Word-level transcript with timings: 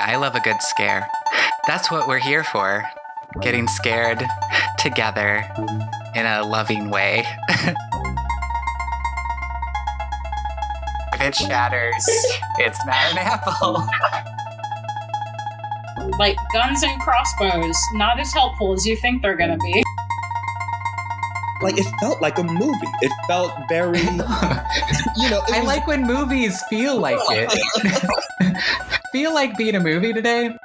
I 0.00 0.16
love 0.16 0.34
a 0.34 0.40
good 0.40 0.60
scare. 0.62 1.08
That's 1.66 1.90
what 1.90 2.08
we're 2.08 2.18
here 2.18 2.44
for. 2.44 2.84
Getting 3.40 3.68
scared 3.68 4.24
together 4.78 5.44
in 6.14 6.26
a 6.26 6.42
loving 6.42 6.90
way. 6.90 7.24
if 11.14 11.20
it 11.20 11.34
shatters, 11.34 12.04
it's 12.58 12.84
not 12.86 13.12
an 13.12 13.18
apple. 13.18 13.86
Like 16.18 16.36
guns 16.52 16.82
and 16.82 16.98
crossbows, 17.00 17.76
not 17.92 18.18
as 18.18 18.32
helpful 18.32 18.72
as 18.72 18.86
you 18.86 18.96
think 18.96 19.20
they're 19.22 19.36
gonna 19.36 19.58
be. 19.58 19.82
Like 21.62 21.78
it 21.78 21.86
felt 22.00 22.22
like 22.22 22.38
a 22.38 22.42
movie. 22.42 22.86
It 23.02 23.12
felt 23.26 23.52
very, 23.68 24.00
you 24.00 24.16
know. 24.16 25.42
it 25.46 25.52
I 25.52 25.58
was- 25.60 25.66
like 25.66 25.86
when 25.86 26.06
movies 26.06 26.62
feel 26.70 26.98
like 26.98 27.18
it. 27.30 27.52
Feel 29.12 29.34
like 29.34 29.56
being 29.56 29.74
a 29.74 29.80
movie 29.80 30.12
today. 30.12 30.56